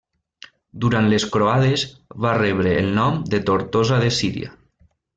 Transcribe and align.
Durant 0.85 1.09
les 1.11 1.25
croades 1.35 1.85
va 2.27 2.33
rebre 2.39 2.73
el 2.81 2.91
nom 2.99 3.23
de 3.35 3.45
Tortosa 3.51 4.05
de 4.07 4.11
Síria. 4.23 4.55